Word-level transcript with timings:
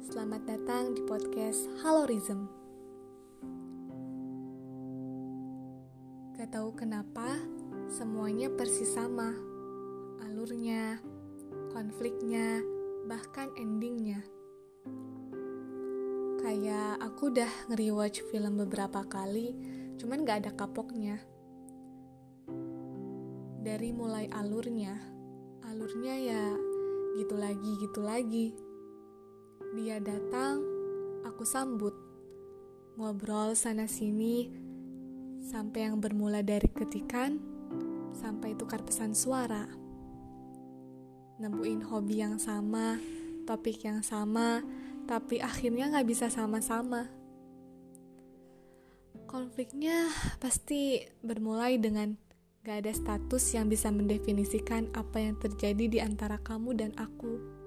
Selamat 0.00 0.48
datang 0.48 0.96
di 0.96 1.04
podcast 1.04 1.68
Halorism. 1.84 2.48
Gak 6.40 6.56
tahu 6.56 6.72
kenapa, 6.72 7.36
semuanya 7.92 8.48
persis 8.48 8.96
sama. 8.96 9.36
Alurnya, 10.24 11.04
konfliknya, 11.76 12.64
bahkan 13.12 13.52
endingnya. 13.60 14.24
Kayak 16.40 16.96
aku 17.04 17.36
udah 17.36 17.52
nge-rewatch 17.68 18.24
film 18.32 18.56
beberapa 18.56 19.04
kali, 19.04 19.52
cuman 20.00 20.24
gak 20.24 20.48
ada 20.48 20.52
kapoknya. 20.56 21.20
Dari 23.60 23.92
mulai 23.92 24.32
alurnya, 24.32 24.96
alurnya 25.68 26.14
ya 26.16 26.44
gitu 27.20 27.36
lagi, 27.36 27.72
gitu 27.84 28.00
lagi. 28.00 28.69
Dia 29.70 30.02
datang, 30.02 30.58
aku 31.22 31.46
sambut. 31.46 31.94
Ngobrol 32.98 33.54
sana-sini, 33.54 34.50
sampai 35.46 35.86
yang 35.86 36.02
bermula 36.02 36.42
dari 36.42 36.66
ketikan, 36.66 37.38
sampai 38.10 38.58
tukar 38.58 38.82
pesan 38.82 39.14
suara. 39.14 39.70
Nemuin 41.38 41.86
hobi 41.86 42.18
yang 42.18 42.42
sama, 42.42 42.98
topik 43.46 43.86
yang 43.86 44.02
sama, 44.02 44.60
tapi 45.06 45.38
akhirnya 45.38 45.94
gak 45.94 46.08
bisa 46.10 46.26
sama-sama. 46.26 47.06
Konfliknya 49.30 50.10
pasti 50.42 50.98
bermulai 51.22 51.78
dengan 51.78 52.18
Gak 52.60 52.84
ada 52.84 52.92
status 52.92 53.56
yang 53.56 53.72
bisa 53.72 53.88
mendefinisikan 53.88 54.92
apa 54.92 55.16
yang 55.16 55.32
terjadi 55.40 55.84
di 55.88 55.96
antara 55.96 56.36
kamu 56.44 56.76
dan 56.76 56.92
aku. 57.00 57.59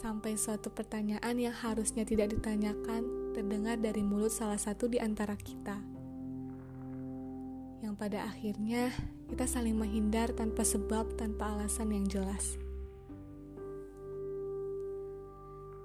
Sampai 0.00 0.40
suatu 0.40 0.72
pertanyaan 0.72 1.36
yang 1.36 1.52
harusnya 1.52 2.08
tidak 2.08 2.32
ditanyakan 2.32 3.36
terdengar 3.36 3.76
dari 3.76 4.00
mulut 4.00 4.32
salah 4.32 4.56
satu 4.56 4.88
di 4.88 4.96
antara 4.96 5.36
kita. 5.36 5.76
Yang 7.84 7.94
pada 8.00 8.24
akhirnya 8.24 8.96
kita 9.28 9.44
saling 9.44 9.76
menghindar 9.76 10.32
tanpa 10.32 10.64
sebab, 10.64 11.20
tanpa 11.20 11.52
alasan 11.52 11.92
yang 11.92 12.08
jelas. 12.08 12.56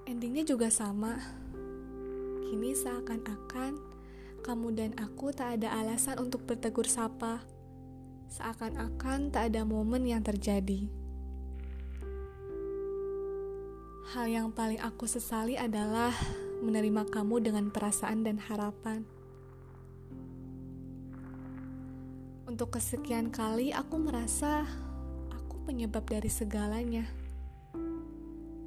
Endingnya 0.08 0.48
juga 0.48 0.72
sama. 0.72 1.20
Kini 2.48 2.72
seakan-akan 2.72 3.76
kamu 4.40 4.68
dan 4.72 4.90
aku 4.96 5.28
tak 5.28 5.60
ada 5.60 5.76
alasan 5.76 6.16
untuk 6.16 6.48
bertegur 6.48 6.88
sapa 6.88 7.44
seakan-akan 8.32 9.30
tak 9.30 9.52
ada 9.52 9.62
momen 9.62 10.08
yang 10.08 10.24
terjadi. 10.24 11.05
Hal 14.06 14.30
yang 14.30 14.54
paling 14.54 14.78
aku 14.78 15.10
sesali 15.10 15.58
adalah 15.58 16.14
menerima 16.62 17.10
kamu 17.10 17.42
dengan 17.42 17.74
perasaan 17.74 18.22
dan 18.22 18.38
harapan. 18.38 19.02
Untuk 22.46 22.78
kesekian 22.78 23.34
kali 23.34 23.74
aku 23.74 23.98
merasa 23.98 24.62
aku 25.34 25.58
penyebab 25.66 26.06
dari 26.06 26.30
segalanya. 26.30 27.02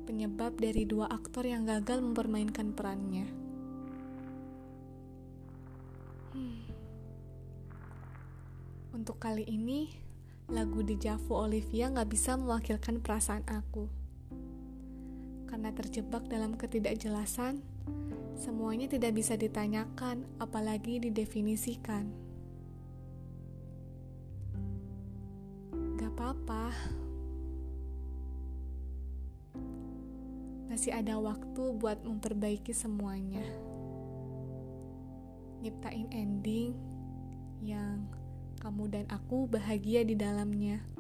Penyebab 0.04 0.60
dari 0.60 0.84
dua 0.84 1.08
aktor 1.08 1.48
yang 1.48 1.64
gagal 1.64 2.04
mempermainkan 2.04 2.76
perannya. 2.76 3.32
Untuk 8.92 9.16
kali 9.24 9.48
ini, 9.48 9.88
lagu 10.52 10.84
di 10.84 11.00
Javu 11.00 11.32
Olivia 11.32 11.88
gak 11.88 12.12
bisa 12.12 12.36
mewakilkan 12.36 13.00
perasaan 13.00 13.48
aku. 13.48 13.99
Karena 15.50 15.74
terjebak 15.74 16.30
dalam 16.30 16.54
ketidakjelasan, 16.54 17.58
semuanya 18.38 18.86
tidak 18.86 19.18
bisa 19.18 19.34
ditanyakan, 19.34 20.22
apalagi 20.38 21.02
didefinisikan. 21.02 22.06
Gak 25.98 26.14
apa-apa. 26.14 26.70
Masih 30.70 30.94
ada 30.94 31.18
waktu 31.18 31.64
buat 31.82 32.06
memperbaiki 32.06 32.70
semuanya. 32.70 33.42
Nyiptain 35.66 36.14
ending 36.14 36.78
yang 37.66 38.06
kamu 38.62 38.86
dan 38.86 39.06
aku 39.10 39.50
bahagia 39.50 40.06
di 40.06 40.14
dalamnya. 40.14 40.99